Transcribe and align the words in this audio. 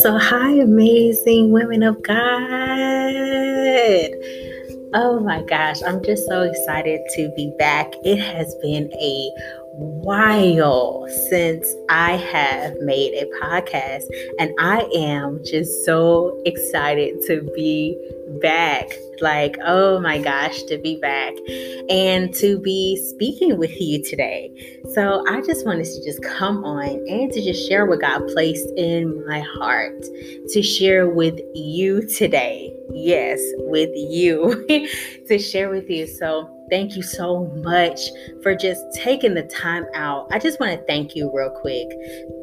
So, 0.00 0.16
hi, 0.16 0.52
amazing 0.52 1.50
women 1.50 1.82
of 1.82 2.00
God. 2.02 2.14
Oh 4.94 5.18
my 5.18 5.42
gosh, 5.42 5.82
I'm 5.82 6.04
just 6.04 6.24
so 6.28 6.42
excited 6.42 7.00
to 7.16 7.32
be 7.34 7.52
back. 7.58 7.92
It 8.04 8.18
has 8.18 8.54
been 8.62 8.92
a 8.94 9.30
while 9.72 11.08
since 11.28 11.74
I 11.88 12.12
have 12.12 12.76
made 12.80 13.12
a 13.14 13.26
podcast, 13.42 14.04
and 14.38 14.52
I 14.60 14.88
am 14.94 15.42
just 15.44 15.84
so 15.84 16.40
excited 16.46 17.20
to 17.26 17.42
be 17.56 17.98
back. 18.40 18.96
Like, 19.20 19.56
oh 19.64 20.00
my 20.00 20.18
gosh, 20.18 20.62
to 20.64 20.78
be 20.78 20.96
back 21.00 21.34
and 21.88 22.34
to 22.34 22.58
be 22.58 22.96
speaking 22.96 23.58
with 23.58 23.80
you 23.80 24.02
today. 24.02 24.50
So, 24.94 25.24
I 25.28 25.40
just 25.42 25.66
wanted 25.66 25.84
to 25.84 26.04
just 26.04 26.22
come 26.22 26.64
on 26.64 26.88
and 26.88 27.32
to 27.32 27.42
just 27.42 27.68
share 27.68 27.86
what 27.86 28.00
God 28.00 28.26
placed 28.28 28.68
in 28.76 29.26
my 29.26 29.40
heart 29.40 30.02
to 30.48 30.62
share 30.62 31.08
with 31.08 31.40
you 31.54 32.06
today. 32.06 32.77
Yes, 32.90 33.40
with 33.58 33.90
you 33.94 34.66
to 35.28 35.38
share 35.38 35.70
with 35.70 35.90
you. 35.90 36.06
So, 36.06 36.54
thank 36.70 36.96
you 36.96 37.02
so 37.02 37.46
much 37.56 38.00
for 38.42 38.54
just 38.54 38.82
taking 38.94 39.34
the 39.34 39.42
time 39.44 39.86
out. 39.94 40.28
I 40.30 40.38
just 40.38 40.60
want 40.60 40.72
to 40.72 40.84
thank 40.86 41.14
you 41.14 41.30
real 41.34 41.50
quick 41.50 41.88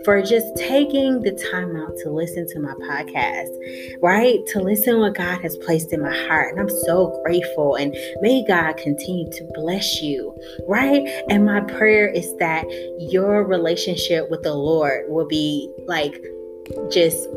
for 0.03 0.21
just 0.21 0.55
taking 0.55 1.21
the 1.21 1.31
time 1.51 1.75
out 1.75 1.95
to 2.03 2.09
listen 2.09 2.47
to 2.47 2.59
my 2.59 2.73
podcast, 2.89 3.49
right? 4.01 4.39
To 4.47 4.59
listen 4.59 4.99
what 4.99 5.15
God 5.15 5.41
has 5.41 5.55
placed 5.57 5.93
in 5.93 6.01
my 6.01 6.15
heart. 6.27 6.51
And 6.51 6.59
I'm 6.59 6.75
so 6.85 7.19
grateful. 7.23 7.75
And 7.75 7.95
may 8.21 8.43
God 8.45 8.77
continue 8.77 9.31
to 9.31 9.49
bless 9.53 10.01
you, 10.01 10.35
right? 10.67 11.07
And 11.29 11.45
my 11.45 11.61
prayer 11.61 12.07
is 12.07 12.35
that 12.37 12.65
your 12.99 13.43
relationship 13.43 14.29
with 14.29 14.43
the 14.43 14.53
Lord 14.53 15.05
will 15.09 15.27
be 15.27 15.71
like 15.85 16.21
just 16.91 17.27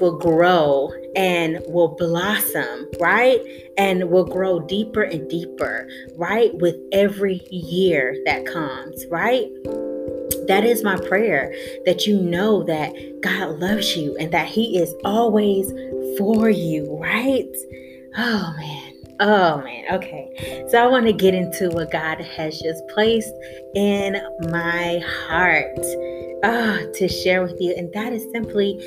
will 0.00 0.18
grow 0.18 0.92
and 1.18 1.60
will 1.66 1.88
blossom, 1.88 2.88
right? 3.00 3.40
And 3.76 4.08
will 4.08 4.24
grow 4.24 4.60
deeper 4.60 5.02
and 5.02 5.28
deeper, 5.28 5.88
right? 6.14 6.54
With 6.54 6.76
every 6.92 7.40
year 7.50 8.16
that 8.24 8.46
comes, 8.46 9.04
right? 9.10 9.48
That 10.46 10.62
is 10.64 10.84
my 10.84 10.96
prayer 10.96 11.52
that 11.84 12.06
you 12.06 12.22
know 12.22 12.62
that 12.62 12.94
God 13.20 13.58
loves 13.58 13.96
you 13.96 14.16
and 14.16 14.32
that 14.32 14.46
He 14.46 14.78
is 14.78 14.94
always 15.04 15.68
for 16.16 16.48
you, 16.48 16.96
right? 16.98 17.48
Oh 18.16 18.54
man. 18.56 18.94
Oh 19.20 19.60
man, 19.62 19.84
okay. 19.94 20.64
So 20.70 20.82
I 20.82 20.86
want 20.86 21.06
to 21.06 21.12
get 21.12 21.34
into 21.34 21.70
what 21.70 21.90
God 21.90 22.20
has 22.20 22.60
just 22.60 22.86
placed 22.86 23.34
in 23.74 24.22
my 24.48 25.02
heart 25.26 25.76
uh, 26.42 26.78
to 26.94 27.08
share 27.08 27.42
with 27.42 27.60
you. 27.60 27.74
And 27.76 27.92
that 27.92 28.12
is 28.12 28.26
simply 28.32 28.80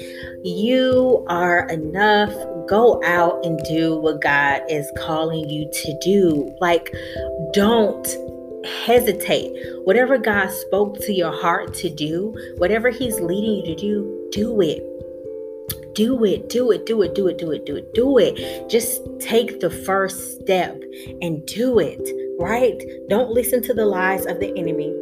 you 0.44 1.26
are 1.28 1.68
enough. 1.70 2.34
Go 2.68 3.02
out 3.04 3.46
and 3.46 3.60
do 3.66 3.98
what 3.98 4.22
God 4.22 4.62
is 4.70 4.90
calling 4.98 5.50
you 5.50 5.70
to 5.72 6.00
do. 6.02 6.56
Like, 6.62 6.94
don't 7.54 8.08
hesitate. 8.86 9.52
Whatever 9.84 10.18
God 10.18 10.50
spoke 10.52 11.00
to 11.00 11.14
your 11.14 11.32
heart 11.32 11.74
to 11.76 11.90
do, 11.90 12.36
whatever 12.58 12.90
He's 12.90 13.20
leading 13.20 13.66
you 13.66 13.76
to 13.76 13.76
do, 13.76 14.30
do 14.32 14.62
it. 14.62 14.88
Do 15.94 16.24
it, 16.24 16.48
do 16.48 16.72
it, 16.72 16.86
do 16.86 17.02
it, 17.02 17.16
do 17.16 17.28
it, 17.28 17.38
do 17.38 17.52
it, 17.52 17.66
do 17.66 17.76
it, 17.76 17.94
do 17.94 18.18
it. 18.18 18.70
Just 18.70 19.02
take 19.20 19.60
the 19.60 19.70
first 19.70 20.40
step 20.40 20.82
and 21.22 21.46
do 21.46 21.80
it, 21.80 22.00
right? 22.40 22.82
Don't 23.10 23.32
listen 23.32 23.62
to 23.64 23.74
the 23.74 23.86
lies 23.86 24.26
of 24.26 24.40
the 24.40 24.58
enemy 24.58 24.96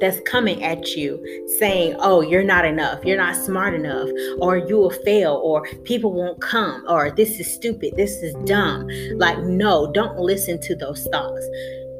that's 0.00 0.20
coming 0.26 0.62
at 0.62 0.96
you 0.96 1.22
saying, 1.58 1.96
oh, 1.98 2.20
you're 2.22 2.44
not 2.44 2.64
enough, 2.64 3.04
you're 3.04 3.16
not 3.16 3.36
smart 3.36 3.74
enough, 3.74 4.08
or 4.40 4.56
you 4.56 4.76
will 4.78 4.90
fail, 4.90 5.40
or 5.44 5.66
people 5.84 6.12
won't 6.12 6.40
come, 6.40 6.84
or 6.88 7.10
this 7.10 7.38
is 7.38 7.52
stupid, 7.52 7.92
this 7.96 8.22
is 8.22 8.34
dumb. 8.44 8.88
Like, 9.16 9.38
no, 9.40 9.92
don't 9.92 10.18
listen 10.18 10.60
to 10.62 10.74
those 10.74 11.06
thoughts. 11.12 11.46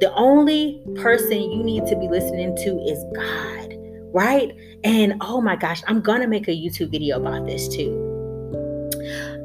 The 0.00 0.12
only 0.14 0.82
person 0.96 1.40
you 1.40 1.62
need 1.62 1.84
to 1.86 1.96
be 1.96 2.08
listening 2.08 2.56
to 2.56 2.78
is 2.80 3.04
God, 3.14 3.74
right? 4.14 4.50
And 4.82 5.14
oh 5.20 5.42
my 5.42 5.56
gosh, 5.56 5.82
I'm 5.86 6.00
gonna 6.00 6.26
make 6.26 6.48
a 6.48 6.52
YouTube 6.52 6.90
video 6.90 7.20
about 7.20 7.46
this 7.46 7.68
too. 7.68 8.06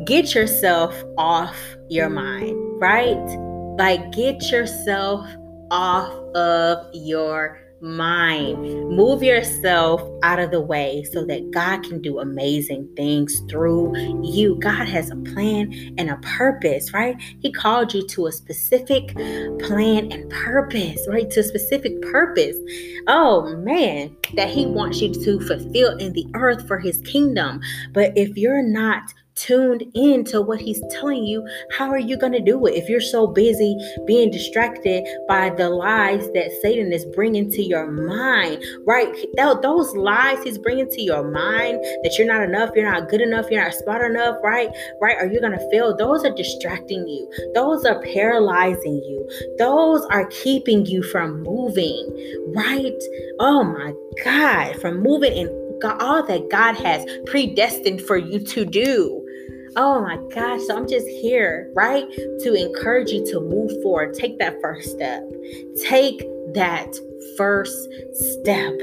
Get 0.05 0.33
yourself 0.33 0.95
off 1.17 1.57
your 1.89 2.09
mind, 2.09 2.55
right? 2.79 3.17
Like, 3.77 4.13
get 4.13 4.49
yourself 4.49 5.27
off 5.71 6.13
of 6.35 6.87
your 6.93 7.59
mind. 7.85 8.57
Move 8.89 9.23
yourself 9.23 10.01
out 10.23 10.39
of 10.39 10.51
the 10.51 10.59
way 10.59 11.03
so 11.11 11.23
that 11.25 11.51
God 11.51 11.83
can 11.83 12.01
do 12.01 12.19
amazing 12.19 12.89
things 12.95 13.41
through 13.49 13.95
you. 14.23 14.57
God 14.59 14.87
has 14.87 15.11
a 15.11 15.15
plan 15.15 15.71
and 15.97 16.09
a 16.09 16.17
purpose, 16.17 16.91
right? 16.93 17.15
He 17.39 17.51
called 17.51 17.93
you 17.93 18.05
to 18.07 18.25
a 18.25 18.31
specific 18.31 19.15
plan 19.59 20.11
and 20.11 20.29
purpose, 20.29 20.99
right? 21.07 21.29
To 21.29 21.39
a 21.39 21.43
specific 21.43 22.01
purpose. 22.01 22.57
Oh 23.07 23.55
man, 23.57 24.15
that 24.33 24.49
He 24.49 24.65
wants 24.65 24.99
you 25.01 25.13
to 25.13 25.39
fulfill 25.41 25.95
in 25.97 26.13
the 26.13 26.27
earth 26.33 26.67
for 26.67 26.79
His 26.79 26.97
kingdom. 26.99 27.61
But 27.93 28.17
if 28.17 28.35
you're 28.35 28.63
not 28.63 29.13
tuned 29.35 29.83
into 29.93 30.41
what 30.41 30.59
he's 30.59 30.81
telling 30.91 31.23
you, 31.25 31.47
how 31.77 31.89
are 31.89 31.99
you 31.99 32.17
going 32.17 32.31
to 32.31 32.41
do 32.41 32.65
it 32.65 32.73
if 32.73 32.89
you're 32.89 33.01
so 33.01 33.27
busy 33.27 33.77
being 34.05 34.31
distracted 34.31 35.05
by 35.27 35.49
the 35.49 35.69
lies 35.69 36.25
that 36.33 36.51
Satan 36.61 36.91
is 36.91 37.05
bringing 37.13 37.51
to 37.51 37.61
your 37.61 37.91
mind, 37.91 38.63
right? 38.85 39.13
Those 39.35 39.95
lies 39.95 40.43
he's 40.43 40.57
bringing 40.57 40.89
to 40.89 41.01
your 41.01 41.29
mind 41.29 41.79
that 42.03 42.15
you're 42.17 42.27
not 42.27 42.43
enough, 42.43 42.71
you're 42.75 42.89
not 42.89 43.09
good 43.09 43.21
enough, 43.21 43.49
you're 43.51 43.63
not 43.63 43.73
smart 43.73 44.09
enough, 44.09 44.37
right? 44.43 44.69
Right? 45.01 45.17
Are 45.17 45.27
you 45.27 45.39
going 45.39 45.57
to 45.57 45.69
fail? 45.69 45.95
Those 45.95 46.23
are 46.25 46.33
distracting 46.33 47.07
you, 47.07 47.51
those 47.53 47.85
are 47.85 48.01
paralyzing 48.01 49.01
you, 49.05 49.29
those 49.57 50.05
are 50.05 50.25
keeping 50.27 50.85
you 50.85 51.03
from 51.03 51.43
moving, 51.43 52.53
right? 52.55 52.93
Oh 53.39 53.63
my 53.63 53.93
God, 54.23 54.79
from 54.79 55.01
moving 55.01 55.33
in 55.33 55.65
all 55.83 56.25
that 56.25 56.49
God 56.49 56.73
has 56.75 57.05
predestined 57.25 58.01
for 58.01 58.17
you 58.17 58.39
to 58.39 58.65
do. 58.65 59.24
Oh 59.77 60.01
my 60.01 60.17
gosh. 60.33 60.61
So 60.67 60.77
I'm 60.77 60.87
just 60.87 61.07
here, 61.07 61.69
right? 61.75 62.05
To 62.43 62.53
encourage 62.53 63.11
you 63.11 63.25
to 63.31 63.41
move 63.41 63.71
forward. 63.83 64.13
Take 64.13 64.39
that 64.39 64.55
first 64.61 64.89
step. 64.91 65.23
Take 65.83 66.19
that 66.53 66.95
first 67.37 67.89
step. 68.13 68.73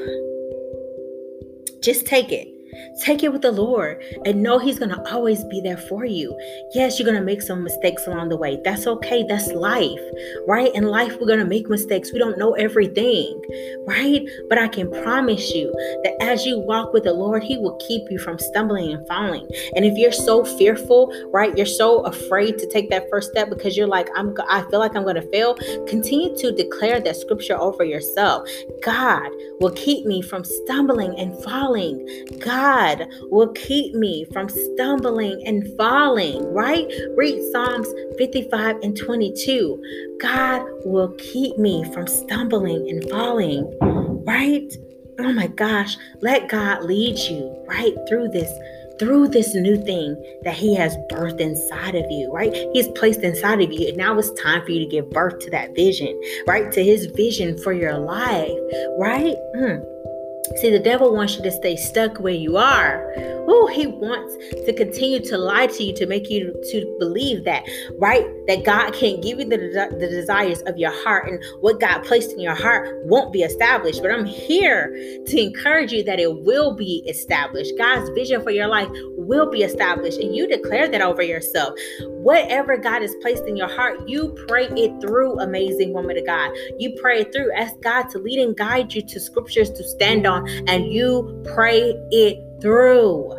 Just 1.82 2.06
take 2.06 2.30
it. 2.30 2.51
Take 3.00 3.22
it 3.22 3.32
with 3.32 3.42
the 3.42 3.52
Lord 3.52 4.02
and 4.24 4.42
know 4.42 4.58
He's 4.58 4.78
going 4.78 4.90
to 4.90 5.12
always 5.12 5.44
be 5.44 5.60
there 5.60 5.76
for 5.76 6.04
you. 6.04 6.38
Yes, 6.72 6.98
you're 6.98 7.06
going 7.06 7.18
to 7.18 7.24
make 7.24 7.42
some 7.42 7.62
mistakes 7.62 8.06
along 8.06 8.28
the 8.28 8.36
way. 8.36 8.60
That's 8.64 8.86
okay. 8.86 9.24
That's 9.28 9.52
life, 9.52 10.00
right? 10.46 10.74
In 10.74 10.84
life, 10.84 11.16
we're 11.20 11.26
going 11.26 11.38
to 11.38 11.44
make 11.44 11.68
mistakes. 11.68 12.12
We 12.12 12.18
don't 12.18 12.38
know 12.38 12.52
everything, 12.52 13.40
right? 13.86 14.22
But 14.48 14.58
I 14.58 14.68
can 14.68 14.90
promise 15.02 15.52
you 15.52 15.70
that 16.04 16.16
as 16.20 16.46
you 16.46 16.58
walk 16.60 16.92
with 16.92 17.04
the 17.04 17.12
Lord, 17.12 17.42
He 17.42 17.58
will 17.58 17.76
keep 17.76 18.10
you 18.10 18.18
from 18.18 18.38
stumbling 18.38 18.92
and 18.92 19.06
falling. 19.06 19.48
And 19.76 19.84
if 19.84 19.98
you're 19.98 20.12
so 20.12 20.44
fearful, 20.44 21.12
right? 21.32 21.56
You're 21.56 21.66
so 21.66 22.00
afraid 22.06 22.58
to 22.58 22.68
take 22.68 22.90
that 22.90 23.08
first 23.10 23.30
step 23.30 23.50
because 23.50 23.76
you're 23.76 23.86
like, 23.86 24.08
I'm, 24.16 24.34
I 24.48 24.62
feel 24.70 24.78
like 24.78 24.96
I'm 24.96 25.02
going 25.02 25.16
to 25.16 25.30
fail. 25.30 25.56
Continue 25.86 26.36
to 26.38 26.52
declare 26.52 27.00
that 27.00 27.16
scripture 27.16 27.58
over 27.58 27.84
yourself. 27.84 28.48
God 28.82 29.28
will 29.60 29.72
keep 29.72 30.06
me 30.06 30.22
from 30.22 30.44
stumbling 30.44 31.18
and 31.18 31.36
falling. 31.42 32.06
God 32.38 32.61
God 32.62 33.08
will 33.22 33.48
keep 33.54 33.92
me 33.92 34.24
from 34.32 34.48
stumbling 34.48 35.44
and 35.44 35.66
falling, 35.76 36.44
right? 36.54 36.86
Read 37.16 37.42
Psalms 37.50 37.88
55 38.16 38.76
and 38.84 38.96
22. 38.96 40.16
God 40.20 40.62
will 40.84 41.08
keep 41.18 41.58
me 41.58 41.82
from 41.92 42.06
stumbling 42.06 42.88
and 42.88 43.10
falling, 43.10 43.68
right? 44.24 44.72
Oh 45.18 45.32
my 45.32 45.48
gosh, 45.48 45.96
let 46.20 46.48
God 46.48 46.84
lead 46.84 47.18
you 47.18 47.52
right 47.68 47.94
through 48.08 48.28
this 48.28 48.52
through 49.00 49.26
this 49.26 49.56
new 49.56 49.82
thing 49.82 50.14
that 50.44 50.54
he 50.54 50.76
has 50.76 50.96
birthed 51.10 51.40
inside 51.40 51.96
of 51.96 52.08
you, 52.12 52.30
right? 52.32 52.54
He's 52.72 52.86
placed 52.90 53.22
inside 53.22 53.60
of 53.60 53.72
you. 53.72 53.88
And 53.88 53.96
now 53.96 54.16
it's 54.16 54.30
time 54.40 54.64
for 54.64 54.70
you 54.70 54.78
to 54.78 54.86
give 54.86 55.10
birth 55.10 55.40
to 55.40 55.50
that 55.50 55.74
vision, 55.74 56.20
right? 56.46 56.70
To 56.70 56.84
his 56.84 57.06
vision 57.06 57.58
for 57.58 57.72
your 57.72 57.98
life, 57.98 58.56
right? 58.98 59.34
Mm. 59.56 59.84
See, 60.56 60.70
the 60.70 60.78
devil 60.78 61.14
wants 61.14 61.36
you 61.36 61.42
to 61.42 61.50
stay 61.50 61.76
stuck 61.76 62.18
where 62.18 62.34
you 62.34 62.56
are. 62.56 63.12
Oh, 63.48 63.66
he 63.66 63.86
wants 63.86 64.36
to 64.64 64.72
continue 64.72 65.20
to 65.20 65.36
lie 65.36 65.66
to 65.66 65.84
you 65.84 65.94
to 65.94 66.06
make 66.06 66.30
you 66.30 66.52
to 66.70 66.96
believe 66.98 67.44
that, 67.44 67.64
right? 67.98 68.24
That 68.46 68.64
God 68.64 68.92
can't 68.94 69.22
give 69.22 69.40
you 69.40 69.44
the, 69.44 69.58
the 69.58 70.08
desires 70.08 70.62
of 70.62 70.78
your 70.78 70.92
heart 71.04 71.28
and 71.28 71.42
what 71.60 71.80
God 71.80 72.04
placed 72.04 72.32
in 72.32 72.40
your 72.40 72.54
heart 72.54 73.04
won't 73.06 73.32
be 73.32 73.42
established. 73.42 74.02
But 74.02 74.12
I'm 74.12 74.24
here 74.24 74.88
to 75.26 75.40
encourage 75.40 75.92
you 75.92 76.04
that 76.04 76.20
it 76.20 76.42
will 76.42 76.74
be 76.74 77.02
established. 77.08 77.72
God's 77.78 78.08
vision 78.10 78.42
for 78.42 78.50
your 78.50 78.68
life 78.68 78.88
will 79.16 79.50
be 79.50 79.62
established. 79.62 80.18
And 80.18 80.34
you 80.34 80.46
declare 80.46 80.88
that 80.88 81.02
over 81.02 81.22
yourself. 81.22 81.78
Whatever 82.00 82.76
God 82.76 83.02
has 83.02 83.14
placed 83.20 83.44
in 83.46 83.56
your 83.56 83.68
heart, 83.68 84.08
you 84.08 84.36
pray 84.46 84.66
it 84.68 85.00
through, 85.00 85.38
amazing 85.40 85.92
woman 85.92 86.16
of 86.16 86.26
God. 86.26 86.52
You 86.78 86.96
pray 87.00 87.22
it 87.22 87.32
through. 87.32 87.52
Ask 87.52 87.74
God 87.80 88.08
to 88.10 88.18
lead 88.18 88.38
and 88.38 88.56
guide 88.56 88.94
you 88.94 89.02
to 89.02 89.20
scriptures 89.20 89.70
to 89.70 89.84
stand 89.84 90.26
on, 90.26 90.48
and 90.68 90.92
you 90.92 91.42
pray 91.52 91.94
it 92.10 92.38
through. 92.62 93.32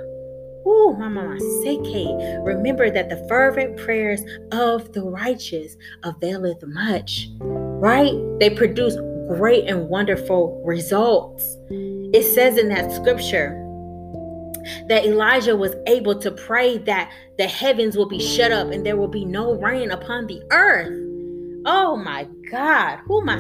Ooh, 0.66 0.96
mama 0.98 1.38
seke. 1.66 2.46
Remember 2.46 2.90
that 2.90 3.10
the 3.10 3.26
fervent 3.28 3.78
prayers 3.78 4.22
of 4.52 4.94
the 4.94 5.02
righteous 5.02 5.76
availeth 6.04 6.64
much. 6.68 7.30
Right? 7.40 8.14
They 8.40 8.50
produce 8.50 8.96
great 9.28 9.68
and 9.68 9.90
wonderful 9.90 10.62
results. 10.66 11.58
It 11.70 12.24
says 12.36 12.58
in 12.58 12.70
that 12.70 12.92
scripture 12.92 13.60
that 14.88 15.06
Elijah 15.06 15.56
was 15.56 15.76
able 15.88 16.18
to 16.20 16.32
pray 16.32 16.78
that 16.80 17.12
the 17.38 17.48
heavens 17.48 17.98
will 17.98 18.08
be 18.08 18.20
shut 18.20 18.52
up 18.52 18.72
and 18.72 18.86
there 18.86 18.96
will 18.96 19.08
be 19.08 19.26
no 19.26 19.54
rain 19.54 19.92
upon 19.92 20.28
the 20.28 20.42
earth. 20.52 20.98
Oh 21.66 21.98
my 21.98 22.28
God. 22.52 23.00
Oh 23.10 23.22
my 23.22 23.38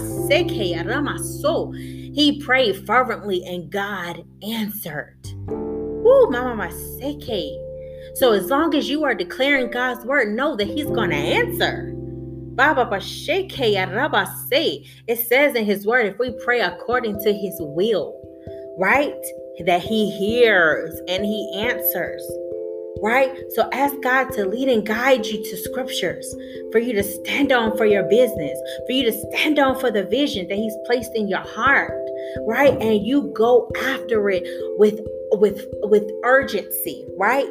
soul. 1.18 1.72
He 1.72 2.42
prayed 2.44 2.86
fervently 2.86 3.44
and 3.46 3.72
God 3.72 4.24
answered. 4.42 5.18
Ooh, 6.14 6.30
mama 6.30 6.68
seke. 6.68 7.58
So 8.16 8.34
as 8.34 8.50
long 8.50 8.76
as 8.76 8.90
you 8.90 9.04
are 9.04 9.16
declaring 9.16 9.72
God's 9.72 10.06
word, 10.06 10.36
know 10.36 10.56
that 10.56 10.68
He's 10.68 10.86
gonna 10.86 11.16
answer. 11.16 11.90
It 15.08 15.28
says 15.28 15.56
in 15.56 15.66
His 15.66 15.88
word, 15.88 16.06
if 16.06 16.20
we 16.20 16.32
pray 16.46 16.62
according 16.62 17.20
to 17.24 17.34
His 17.34 17.56
will, 17.60 18.14
right, 18.78 19.16
that 19.66 19.82
He 19.82 20.12
hears 20.12 21.02
and 21.08 21.26
He 21.26 21.52
answers 21.56 22.24
right? 23.04 23.36
So 23.50 23.70
ask 23.74 23.94
God 24.02 24.32
to 24.32 24.46
lead 24.46 24.70
and 24.70 24.88
guide 24.88 25.26
you 25.26 25.44
to 25.44 25.58
scriptures 25.58 26.34
for 26.72 26.80
you 26.80 26.94
to 26.94 27.04
stand 27.04 27.52
on 27.52 27.76
for 27.78 27.86
your 27.86 28.04
business, 28.04 28.58
for 28.88 28.94
you 28.94 29.04
to 29.04 29.12
stand 29.12 29.60
on 29.60 29.78
for 29.78 29.92
the 29.92 30.06
vision 30.06 30.48
that 30.48 30.58
He's 30.58 30.76
placed 30.86 31.12
in 31.14 31.28
your 31.28 31.42
heart, 31.42 31.92
right? 32.48 32.74
And 32.82 33.06
you 33.06 33.34
go 33.36 33.70
after 33.78 34.30
it 34.30 34.44
with 34.78 35.02
with 35.34 35.66
with 35.84 36.10
urgency, 36.24 37.06
right? 37.18 37.48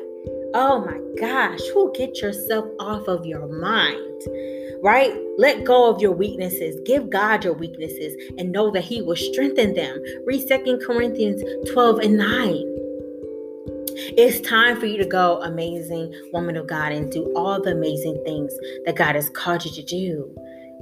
Oh 0.55 0.85
my 0.85 0.99
gosh, 1.19 1.61
who 1.73 1.93
get 1.95 2.21
yourself 2.21 2.67
off 2.79 3.09
of 3.09 3.25
your 3.25 3.47
mind, 3.49 4.23
right? 4.83 5.15
Let 5.39 5.65
go 5.65 5.91
of 5.91 6.01
your 6.01 6.13
weaknesses. 6.13 6.81
Give 6.85 7.09
God 7.09 7.45
your 7.45 7.55
weaknesses 7.55 8.15
and 8.39 8.53
know 8.53 8.71
that 8.71 8.85
He 8.85 9.03
will 9.03 9.17
strengthen 9.17 9.75
them. 9.75 10.03
Read 10.27 10.47
Second 10.47 10.83
Corinthians 10.83 11.43
12 11.73 11.99
and 12.01 12.19
9. 12.19 12.65
It's 14.17 14.41
time 14.41 14.79
for 14.79 14.87
you 14.87 14.99
to 14.99 15.07
go, 15.07 15.41
amazing 15.43 16.15
woman 16.33 16.57
of 16.57 16.67
God, 16.67 16.93
and 16.93 17.11
do 17.11 17.33
all 17.35 17.61
the 17.61 17.73
amazing 17.73 18.23
things 18.25 18.53
that 18.85 18.97
God 18.97 19.15
has 19.15 19.31
called 19.31 19.65
you 19.65 19.73
to 19.73 19.83
do 19.83 20.35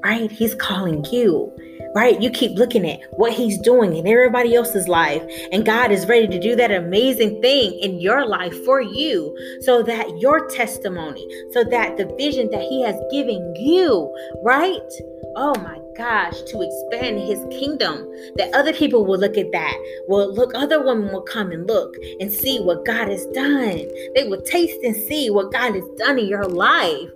right? 0.05 0.31
He's 0.31 0.55
calling 0.55 1.05
you, 1.07 1.53
right? 1.95 2.21
You 2.21 2.31
keep 2.31 2.57
looking 2.57 2.89
at 2.89 3.01
what 3.13 3.33
he's 3.33 3.59
doing 3.59 3.97
in 3.97 4.07
everybody 4.07 4.55
else's 4.55 4.89
life, 4.89 5.23
and 5.53 5.65
God 5.65 5.91
is 5.91 6.07
ready 6.07 6.29
to 6.29 6.39
do 6.39 6.57
that 6.57 6.71
amazing 6.71 7.41
thing 7.43 7.79
in 7.81 8.01
your 8.01 8.27
life 8.27 8.55
for 8.65 8.81
you 8.81 9.37
so 9.63 9.83
that 9.83 10.19
your 10.19 10.49
testimony, 10.49 11.27
so 11.53 11.65
that 11.65 11.97
the 11.97 12.07
vision 12.17 12.51
that 12.51 12.63
he 12.63 12.83
has 12.83 12.97
given 13.11 13.55
you, 13.57 14.15
right? 14.43 14.93
Oh 15.37 15.55
my 15.61 15.79
gosh, 15.97 16.43
to 16.43 16.61
expand 16.61 17.21
his 17.21 17.39
kingdom, 17.51 18.11
that 18.37 18.51
other 18.55 18.73
people 18.73 19.05
will 19.05 19.19
look 19.19 19.37
at 19.37 19.53
that. 19.53 19.77
Well, 20.09 20.33
look, 20.35 20.53
other 20.55 20.85
women 20.85 21.13
will 21.13 21.23
come 21.23 21.53
and 21.53 21.67
look 21.67 21.95
and 22.21 22.33
see 22.33 22.59
what 22.59 22.85
God 22.85 23.09
has 23.09 23.25
done. 23.27 23.87
They 24.15 24.27
will 24.27 24.43
taste 24.43 24.83
and 24.83 24.97
see 24.97 25.31
what 25.31 25.53
God 25.53 25.75
has 25.75 25.85
done 25.99 26.19
in 26.19 26.27
your 26.27 26.47
life. 26.47 27.11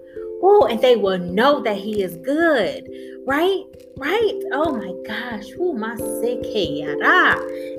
Oh, 0.46 0.66
and 0.66 0.80
they 0.82 0.94
will 0.94 1.18
know 1.18 1.62
that 1.62 1.78
he 1.78 2.02
is 2.02 2.16
good. 2.18 2.86
Right? 3.26 3.64
Right? 3.96 4.42
Oh 4.52 4.74
my 4.76 4.92
gosh. 5.06 5.46
Oh 5.58 5.72
my 5.72 5.96
sick. 5.96 6.40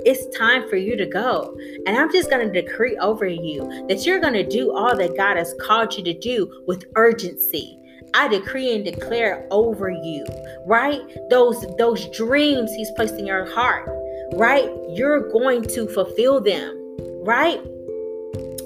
It's 0.08 0.36
time 0.36 0.68
for 0.68 0.76
you 0.76 0.98
to 0.98 1.06
go. 1.06 1.56
And 1.86 1.96
I'm 1.96 2.12
just 2.12 2.32
to 2.48 2.62
decree 2.62 2.98
over 2.98 3.28
you 3.28 3.86
that 3.88 4.06
you're 4.06 4.20
to 4.34 4.44
do 4.44 4.76
all 4.76 4.98
that 4.98 5.16
God 5.16 5.38
has 5.38 5.54
called 5.62 5.96
you 5.96 6.04
to 6.06 6.18
do 6.18 6.64
with 6.68 6.86
urgency. 6.96 7.78
I 8.16 8.28
decree 8.28 8.74
and 8.74 8.84
declare 8.84 9.48
over 9.52 9.90
you, 9.90 10.26
right? 10.66 11.02
Those 11.30 11.66
those 11.78 12.10
dreams 12.10 12.74
he's 12.74 12.90
placed 12.92 13.16
in 13.16 13.28
your 13.28 13.46
heart, 13.54 13.88
right? 14.34 14.70
You're 14.90 15.30
going 15.32 15.64
to 15.64 15.88
fulfill 15.90 16.42
them, 16.42 16.98
right? 17.24 17.60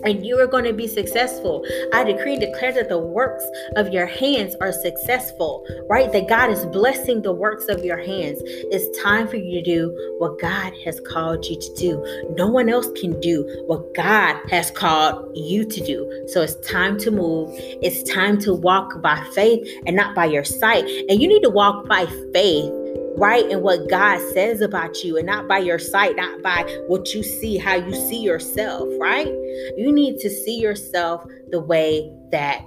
And 0.03 0.25
you 0.25 0.39
are 0.39 0.47
going 0.47 0.63
to 0.65 0.73
be 0.73 0.87
successful. 0.87 1.65
I 1.93 2.03
decree 2.03 2.33
and 2.33 2.41
declare 2.41 2.73
that 2.73 2.89
the 2.89 2.99
works 2.99 3.43
of 3.75 3.89
your 3.89 4.05
hands 4.05 4.55
are 4.61 4.71
successful, 4.71 5.65
right? 5.89 6.11
That 6.11 6.27
God 6.27 6.49
is 6.51 6.65
blessing 6.67 7.21
the 7.21 7.33
works 7.33 7.67
of 7.67 7.83
your 7.83 7.97
hands. 7.97 8.39
It's 8.45 9.01
time 9.01 9.27
for 9.27 9.37
you 9.37 9.59
to 9.59 9.63
do 9.63 10.15
what 10.19 10.39
God 10.39 10.73
has 10.85 10.99
called 10.99 11.45
you 11.45 11.59
to 11.59 11.73
do. 11.75 12.33
No 12.37 12.47
one 12.47 12.69
else 12.69 12.89
can 12.99 13.19
do 13.19 13.63
what 13.67 13.93
God 13.93 14.37
has 14.49 14.71
called 14.71 15.35
you 15.35 15.65
to 15.65 15.85
do. 15.85 16.25
So 16.27 16.41
it's 16.41 16.55
time 16.67 16.97
to 16.99 17.11
move. 17.11 17.49
It's 17.81 18.03
time 18.11 18.39
to 18.41 18.53
walk 18.53 19.01
by 19.01 19.23
faith 19.33 19.67
and 19.85 19.95
not 19.95 20.15
by 20.15 20.25
your 20.25 20.43
sight. 20.43 20.85
And 21.09 21.21
you 21.21 21.27
need 21.27 21.43
to 21.43 21.49
walk 21.49 21.87
by 21.87 22.05
faith 22.33 22.71
right 23.19 23.49
in 23.51 23.61
what 23.61 23.89
God 23.89 24.19
says 24.33 24.61
about 24.61 25.03
you 25.03 25.17
and 25.17 25.25
not 25.25 25.47
by 25.47 25.59
your 25.59 25.77
sight, 25.77 26.15
not 26.15 26.41
by 26.41 26.63
what 26.87 27.13
you 27.13 27.21
see, 27.21 27.57
how 27.57 27.75
you 27.75 27.93
see 27.93 28.21
yourself, 28.21 28.87
right? 28.99 29.27
You 29.77 29.91
need 29.91 30.19
to 30.19 30.29
see 30.29 30.57
yourself 30.59 31.25
the 31.51 31.59
way 31.59 32.09
that 32.31 32.63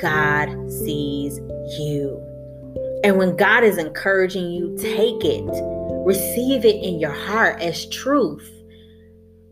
God 0.00 0.48
sees 0.70 1.38
you. 1.78 2.20
And 3.04 3.16
when 3.16 3.36
God 3.36 3.62
is 3.62 3.78
encouraging 3.78 4.50
you, 4.50 4.76
take 4.76 5.24
it, 5.24 5.44
receive 6.04 6.64
it 6.64 6.82
in 6.82 6.98
your 6.98 7.12
heart 7.12 7.62
as 7.62 7.88
truth. 7.88 8.50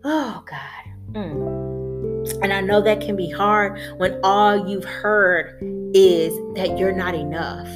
Oh, 0.02 0.42
God. 0.46 1.12
Mm. 1.12 2.42
And 2.42 2.52
I 2.52 2.60
know 2.60 2.80
that 2.80 3.00
can 3.00 3.16
be 3.16 3.30
hard 3.30 3.78
when 3.98 4.18
all 4.24 4.68
you've 4.68 4.84
heard 4.84 5.58
is 5.94 6.32
that 6.54 6.76
you're 6.76 6.92
not 6.92 7.14
enough 7.14 7.68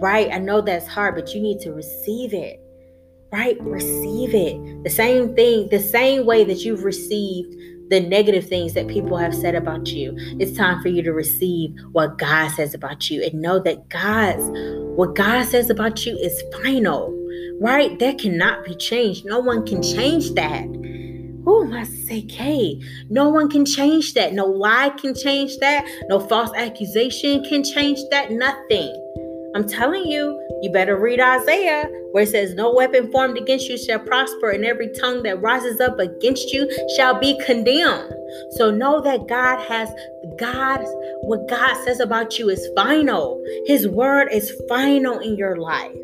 right? 0.00 0.30
I 0.32 0.38
know 0.38 0.60
that's 0.60 0.86
hard, 0.86 1.14
but 1.14 1.34
you 1.34 1.40
need 1.40 1.60
to 1.60 1.72
receive 1.72 2.34
it, 2.34 2.60
right? 3.32 3.56
Receive 3.60 4.34
it. 4.34 4.84
The 4.84 4.90
same 4.90 5.34
thing, 5.34 5.68
the 5.70 5.78
same 5.78 6.26
way 6.26 6.44
that 6.44 6.64
you've 6.64 6.84
received 6.84 7.54
the 7.88 8.00
negative 8.00 8.48
things 8.48 8.74
that 8.74 8.88
people 8.88 9.16
have 9.16 9.34
said 9.34 9.54
about 9.54 9.88
you. 9.88 10.12
It's 10.40 10.56
time 10.56 10.82
for 10.82 10.88
you 10.88 11.02
to 11.02 11.12
receive 11.12 11.74
what 11.92 12.18
God 12.18 12.50
says 12.50 12.74
about 12.74 13.10
you 13.10 13.22
and 13.22 13.40
know 13.40 13.60
that 13.60 13.88
God's 13.88 14.42
what 14.96 15.14
God 15.14 15.44
says 15.46 15.70
about 15.70 16.04
you 16.04 16.16
is 16.16 16.42
final, 16.52 17.12
right? 17.60 17.98
That 17.98 18.18
cannot 18.18 18.64
be 18.64 18.74
changed. 18.74 19.24
No 19.24 19.38
one 19.38 19.64
can 19.64 19.82
change 19.82 20.32
that. 20.32 20.64
Who 20.64 21.62
am 21.62 21.68
Oh, 21.68 21.70
my 21.70 21.84
sake. 21.84 22.82
No 23.08 23.28
one 23.28 23.48
can 23.48 23.64
change 23.64 24.14
that. 24.14 24.32
No 24.32 24.46
lie 24.46 24.90
can 24.90 25.14
change 25.14 25.58
that. 25.58 25.86
No 26.08 26.18
false 26.18 26.50
accusation 26.56 27.44
can 27.44 27.62
change 27.62 28.00
that. 28.10 28.32
Nothing. 28.32 29.05
I'm 29.56 29.66
telling 29.66 30.04
you, 30.04 30.38
you 30.60 30.70
better 30.70 30.98
read 30.98 31.18
Isaiah, 31.18 31.88
where 32.12 32.24
it 32.24 32.28
says, 32.28 32.54
No 32.54 32.74
weapon 32.74 33.10
formed 33.10 33.38
against 33.38 33.70
you 33.70 33.78
shall 33.78 33.98
prosper, 33.98 34.50
and 34.50 34.66
every 34.66 34.90
tongue 34.90 35.22
that 35.22 35.40
rises 35.40 35.80
up 35.80 35.98
against 35.98 36.52
you 36.52 36.70
shall 36.94 37.18
be 37.18 37.40
condemned. 37.42 38.12
So 38.50 38.70
know 38.70 39.00
that 39.00 39.28
God 39.28 39.58
has 39.66 39.90
God, 40.38 40.84
what 41.22 41.48
God 41.48 41.74
says 41.84 42.00
about 42.00 42.38
you 42.38 42.50
is 42.50 42.68
final. 42.76 43.42
His 43.64 43.88
word 43.88 44.28
is 44.30 44.52
final 44.68 45.20
in 45.20 45.38
your 45.38 45.56
life. 45.56 45.96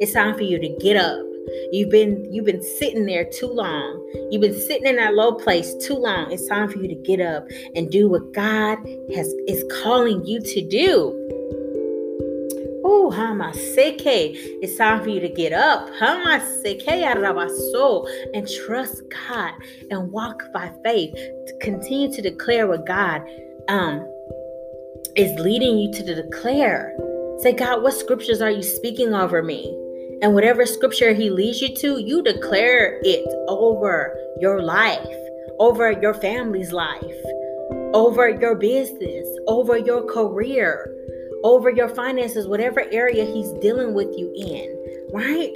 It's 0.00 0.12
time 0.12 0.34
for 0.34 0.42
you 0.42 0.58
to 0.58 0.68
get 0.80 0.96
up. 0.96 1.24
You've 1.70 1.90
been 1.90 2.26
you've 2.32 2.44
been 2.44 2.64
sitting 2.80 3.06
there 3.06 3.24
too 3.24 3.46
long. 3.46 4.28
You've 4.32 4.42
been 4.42 4.60
sitting 4.60 4.86
in 4.86 4.96
that 4.96 5.14
low 5.14 5.34
place 5.34 5.76
too 5.76 5.94
long. 5.94 6.32
It's 6.32 6.48
time 6.48 6.68
for 6.68 6.78
you 6.78 6.88
to 6.88 6.96
get 6.96 7.20
up 7.20 7.46
and 7.76 7.88
do 7.88 8.08
what 8.08 8.32
God 8.34 8.78
has 9.14 9.32
is 9.46 9.64
calling 9.80 10.26
you 10.26 10.40
to 10.40 10.68
do. 10.68 11.26
Oh, 13.06 13.10
Hamaseke. 13.10 14.32
It's 14.62 14.76
time 14.76 15.00
for 15.00 15.10
you 15.10 15.20
to 15.20 15.28
get 15.28 15.52
up. 15.52 15.88
Hamaseke 16.00 17.70
soul 17.70 18.08
and 18.34 18.48
trust 18.66 19.00
God 19.28 19.52
and 19.92 20.10
walk 20.10 20.42
by 20.52 20.72
faith. 20.82 21.14
To 21.14 21.58
continue 21.60 22.12
to 22.12 22.20
declare 22.20 22.66
what 22.66 22.84
God 22.84 23.22
um 23.68 24.04
is 25.14 25.38
leading 25.38 25.78
you 25.78 25.92
to 25.92 26.14
declare. 26.16 26.96
Say, 27.42 27.52
God, 27.52 27.84
what 27.84 27.94
scriptures 27.94 28.42
are 28.42 28.50
you 28.50 28.64
speaking 28.64 29.14
over 29.14 29.40
me? 29.40 29.68
And 30.20 30.34
whatever 30.34 30.66
scripture 30.66 31.14
he 31.14 31.30
leads 31.30 31.62
you 31.62 31.76
to, 31.76 32.00
you 32.00 32.24
declare 32.24 32.98
it 33.04 33.24
over 33.46 34.18
your 34.40 34.62
life, 34.62 35.16
over 35.60 35.92
your 35.92 36.14
family's 36.14 36.72
life, 36.72 37.22
over 37.94 38.28
your 38.30 38.56
business, 38.56 39.28
over 39.46 39.78
your 39.78 40.02
career 40.12 40.92
over 41.46 41.70
your 41.70 41.88
finances, 41.88 42.48
whatever 42.48 42.84
area 42.90 43.24
He's 43.24 43.52
dealing 43.60 43.94
with 43.94 44.08
you 44.18 44.32
in, 44.36 45.08
right? 45.14 45.52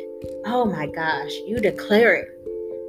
Oh 0.46 0.64
my 0.64 0.86
gosh, 0.86 1.32
you 1.46 1.58
declare 1.58 2.14
it. 2.14 2.28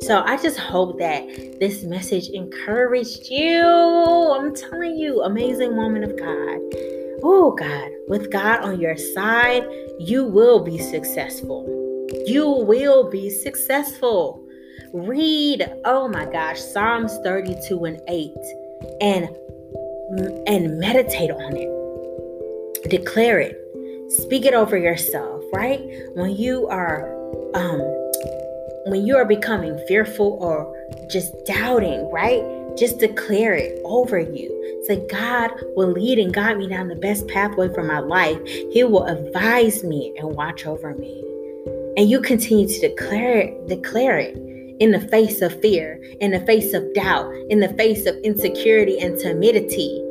So 0.03 0.21
I 0.21 0.37
just 0.37 0.59
hope 0.59 0.99
that 0.99 1.25
this 1.59 1.83
message 1.83 2.29
encouraged 2.29 3.27
you. 3.27 3.65
I'm 3.65 4.55
telling 4.55 4.95
you, 4.95 5.23
amazing 5.23 5.75
woman 5.75 6.03
of 6.03 6.15
God. 6.15 6.59
Oh 7.23 7.55
God, 7.57 7.89
with 8.07 8.31
God 8.31 8.61
on 8.61 8.79
your 8.79 8.97
side, 8.97 9.63
you 9.99 10.23
will 10.23 10.63
be 10.63 10.77
successful. 10.77 11.65
You 12.27 12.47
will 12.49 13.09
be 13.09 13.31
successful. 13.31 14.47
Read, 14.93 15.67
oh 15.85 16.07
my 16.07 16.25
gosh, 16.25 16.59
Psalms 16.59 17.17
32 17.23 17.83
and 17.85 17.99
8 18.07 18.31
and 19.01 19.27
and 20.45 20.77
meditate 20.77 21.31
on 21.31 21.55
it. 21.55 21.80
Declare 22.91 23.39
it. 23.39 24.11
Speak 24.11 24.43
it 24.43 24.53
over 24.53 24.77
yourself, 24.77 25.41
right? 25.53 25.79
When 26.15 26.35
you 26.35 26.67
are 26.67 27.07
um 27.55 27.79
when 28.85 29.05
you 29.05 29.15
are 29.15 29.23
becoming 29.23 29.79
fearful 29.87 30.37
or 30.41 30.75
just 31.09 31.33
doubting, 31.45 32.11
right? 32.11 32.43
Just 32.77 32.99
declare 32.99 33.53
it 33.53 33.79
over 33.85 34.19
you. 34.19 34.83
Say, 34.87 35.07
God 35.07 35.51
will 35.77 35.91
lead 35.91 36.19
and 36.19 36.33
guide 36.33 36.57
me 36.57 36.67
down 36.67 36.89
the 36.89 36.95
best 36.95 37.29
pathway 37.29 37.73
for 37.73 37.81
my 37.81 37.99
life. 37.99 38.37
He 38.45 38.83
will 38.83 39.05
advise 39.05 39.85
me 39.85 40.13
and 40.17 40.35
watch 40.35 40.65
over 40.65 40.93
me. 40.95 41.23
And 41.95 42.09
you 42.09 42.19
continue 42.19 42.67
to 42.67 42.89
declare 42.89 43.37
it, 43.37 43.67
declare 43.67 44.17
it 44.17 44.35
in 44.81 44.91
the 44.91 45.07
face 45.07 45.41
of 45.41 45.57
fear, 45.61 46.03
in 46.19 46.31
the 46.31 46.41
face 46.41 46.73
of 46.73 46.93
doubt, 46.93 47.31
in 47.49 47.61
the 47.61 47.73
face 47.75 48.05
of 48.05 48.17
insecurity 48.17 48.99
and 48.99 49.17
timidity. 49.17 50.03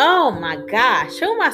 Oh 0.00 0.30
my 0.30 0.54
gosh. 0.70 1.10
Oh 1.22 1.36
my, 1.38 1.50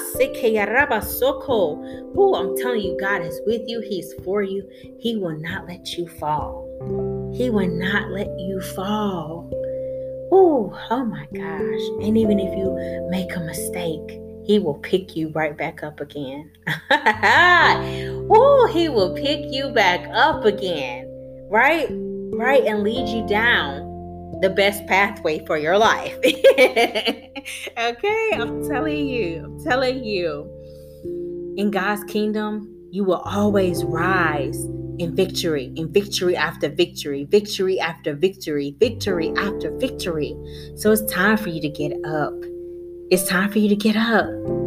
I'm 2.36 2.54
telling 2.58 2.82
you, 2.82 2.94
God 3.00 3.22
is 3.22 3.40
with 3.46 3.62
you. 3.66 3.80
He's 3.80 4.12
for 4.22 4.42
you. 4.42 4.68
He 4.98 5.16
will 5.16 5.38
not 5.38 5.66
let 5.66 5.96
you 5.96 6.06
fall. 6.06 6.68
He 7.34 7.48
will 7.48 7.68
not 7.68 8.10
let 8.10 8.28
you 8.38 8.60
fall. 8.76 9.50
Oh, 10.30 10.78
oh 10.90 11.06
my 11.06 11.26
gosh. 11.32 12.06
And 12.06 12.18
even 12.18 12.38
if 12.38 12.54
you 12.54 13.08
make 13.10 13.34
a 13.34 13.40
mistake, 13.40 14.20
he 14.44 14.58
will 14.58 14.74
pick 14.74 15.16
you 15.16 15.30
right 15.30 15.56
back 15.56 15.82
up 15.82 16.00
again. 16.00 16.52
oh, 16.90 18.70
he 18.74 18.90
will 18.90 19.14
pick 19.14 19.40
you 19.50 19.70
back 19.70 20.06
up 20.12 20.44
again. 20.44 21.06
Right? 21.48 21.88
Right? 21.90 22.62
And 22.66 22.82
lead 22.82 23.08
you 23.08 23.26
down 23.26 23.93
the 24.40 24.50
best 24.50 24.86
pathway 24.86 25.44
for 25.46 25.56
your 25.56 25.78
life. 25.78 26.16
okay? 27.78 28.30
I'm 28.32 28.66
telling 28.68 29.08
you. 29.08 29.44
I'm 29.44 29.64
telling 29.64 30.04
you. 30.04 30.50
In 31.56 31.70
God's 31.70 32.04
kingdom, 32.04 32.70
you 32.90 33.04
will 33.04 33.22
always 33.24 33.84
rise 33.84 34.64
in 34.98 35.14
victory, 35.14 35.72
in 35.76 35.92
victory 35.92 36.36
after 36.36 36.68
victory, 36.68 37.24
victory 37.24 37.80
after 37.80 38.14
victory, 38.14 38.76
victory 38.78 39.32
after 39.36 39.76
victory. 39.78 40.36
So 40.76 40.92
it's 40.92 41.04
time 41.12 41.36
for 41.36 41.48
you 41.48 41.60
to 41.60 41.68
get 41.68 41.92
up. 42.04 42.34
It's 43.10 43.26
time 43.26 43.50
for 43.50 43.58
you 43.58 43.68
to 43.68 43.76
get 43.76 43.96
up 43.96 44.63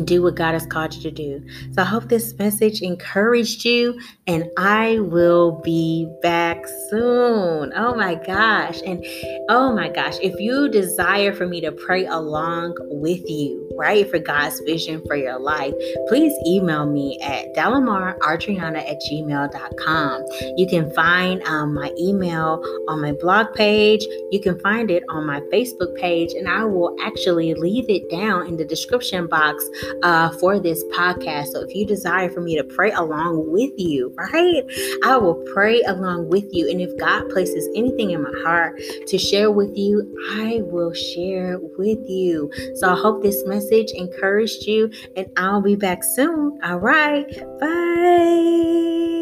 and 0.00 0.06
do 0.06 0.22
what 0.22 0.34
God 0.34 0.54
has 0.54 0.64
called 0.64 0.94
you 0.94 1.02
to 1.02 1.10
do. 1.10 1.46
So 1.72 1.82
I 1.82 1.84
hope 1.84 2.08
this 2.08 2.32
message 2.38 2.80
encouraged 2.80 3.66
you, 3.66 4.00
and 4.26 4.48
I 4.56 4.98
will 5.00 5.60
be 5.62 6.10
back 6.22 6.66
soon. 6.88 7.70
Oh 7.76 7.94
my 7.94 8.14
gosh. 8.14 8.80
And 8.86 9.04
oh 9.50 9.74
my 9.74 9.90
gosh, 9.90 10.16
if 10.22 10.40
you 10.40 10.70
desire 10.70 11.34
for 11.34 11.46
me 11.46 11.60
to 11.60 11.70
pray 11.70 12.06
along 12.06 12.76
with 12.80 13.20
you, 13.28 13.70
right, 13.76 14.08
for 14.08 14.18
God's 14.18 14.58
vision 14.60 15.02
for 15.06 15.16
your 15.16 15.38
life, 15.38 15.74
please 16.08 16.32
email 16.46 16.86
me 16.86 17.18
at 17.20 17.54
delamaraudreanna 17.54 18.78
at 18.78 19.02
gmail.com. 19.10 20.24
You 20.56 20.66
can 20.66 20.90
find 20.94 21.42
um, 21.42 21.74
my 21.74 21.92
email 21.98 22.64
on 22.88 23.02
my 23.02 23.12
blog 23.12 23.52
page, 23.52 24.02
you 24.30 24.40
can 24.40 24.58
find 24.60 24.90
it 24.90 25.02
on 25.10 25.26
my 25.26 25.40
Facebook 25.52 25.94
page, 25.96 26.32
and 26.32 26.48
I 26.48 26.64
will 26.64 26.96
actually 27.02 27.52
leave 27.52 27.90
it 27.90 28.08
down 28.08 28.46
in 28.46 28.56
the 28.56 28.64
description 28.64 29.26
box 29.26 29.68
uh, 30.02 30.30
for 30.38 30.58
this 30.58 30.82
podcast. 30.92 31.48
So 31.48 31.62
if 31.62 31.74
you 31.74 31.86
desire 31.86 32.30
for 32.30 32.40
me 32.40 32.56
to 32.56 32.64
pray 32.64 32.90
along 32.92 33.50
with 33.50 33.72
you, 33.76 34.14
right, 34.16 34.62
I 35.04 35.16
will 35.16 35.42
pray 35.52 35.82
along 35.82 36.28
with 36.28 36.44
you. 36.52 36.68
And 36.70 36.80
if 36.80 36.96
God 36.98 37.28
places 37.30 37.68
anything 37.74 38.10
in 38.10 38.22
my 38.22 38.32
heart 38.42 38.80
to 39.06 39.18
share 39.18 39.50
with 39.50 39.76
you, 39.76 40.02
I 40.32 40.60
will 40.62 40.92
share 40.92 41.58
with 41.78 42.08
you. 42.08 42.50
So 42.76 42.92
I 42.92 42.96
hope 42.96 43.22
this 43.22 43.44
message 43.46 43.90
encouraged 43.92 44.66
you, 44.66 44.90
and 45.16 45.26
I'll 45.36 45.62
be 45.62 45.76
back 45.76 46.02
soon. 46.04 46.58
All 46.62 46.78
right, 46.78 47.26
bye. 47.60 49.19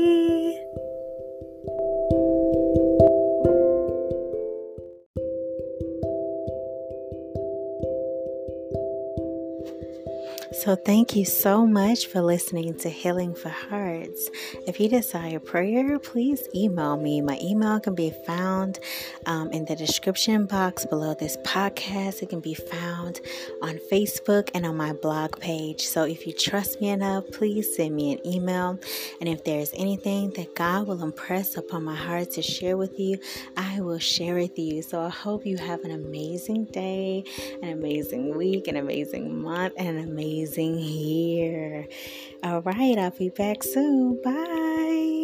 So, 10.68 10.76
thank 10.76 11.16
you 11.16 11.24
so 11.24 11.66
much 11.66 12.08
for 12.08 12.20
listening 12.20 12.74
to 12.80 12.90
Healing 12.90 13.34
for 13.34 13.48
Hearts. 13.48 14.28
If 14.66 14.78
you 14.78 14.90
desire 14.90 15.40
prayer, 15.40 15.98
please 15.98 16.46
email 16.54 16.98
me. 16.98 17.22
My 17.22 17.38
email 17.42 17.80
can 17.80 17.94
be 17.94 18.12
found 18.26 18.78
um, 19.24 19.50
in 19.50 19.64
the 19.64 19.74
description 19.74 20.44
box 20.44 20.84
below 20.84 21.14
this 21.14 21.38
podcast. 21.38 22.22
It 22.22 22.28
can 22.28 22.40
be 22.40 22.52
found 22.52 23.22
on 23.62 23.80
Facebook 23.90 24.50
and 24.52 24.66
on 24.66 24.76
my 24.76 24.92
blog 24.92 25.40
page. 25.40 25.86
So, 25.86 26.02
if 26.02 26.26
you 26.26 26.34
trust 26.34 26.82
me 26.82 26.90
enough, 26.90 27.24
please 27.32 27.74
send 27.74 27.96
me 27.96 28.12
an 28.12 28.26
email. 28.26 28.78
And 29.20 29.28
if 29.30 29.44
there's 29.44 29.72
anything 29.72 30.34
that 30.36 30.54
God 30.54 30.86
will 30.86 31.02
impress 31.02 31.56
upon 31.56 31.84
my 31.84 31.96
heart 31.96 32.32
to 32.32 32.42
share 32.42 32.76
with 32.76 33.00
you, 33.00 33.16
I 33.56 33.80
will 33.80 33.98
share 33.98 34.34
with 34.34 34.58
you. 34.58 34.82
So, 34.82 35.00
I 35.00 35.08
hope 35.08 35.46
you 35.46 35.56
have 35.56 35.80
an 35.84 35.92
amazing 35.92 36.66
day, 36.66 37.24
an 37.62 37.70
amazing 37.70 38.36
week, 38.36 38.68
an 38.68 38.76
amazing 38.76 39.40
month, 39.40 39.72
and 39.78 39.96
an 39.96 40.06
amazing 40.06 40.57
here. 40.58 41.86
All 42.42 42.62
right, 42.62 42.98
I'll 42.98 43.10
be 43.10 43.30
back 43.30 43.62
soon. 43.62 44.20
Bye. 44.22 45.17